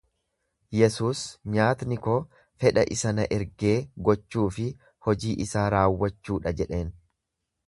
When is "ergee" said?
3.37-3.75